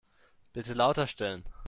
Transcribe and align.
Bitte 0.53 0.73
lauter 0.73 1.05
stellen. 1.05 1.43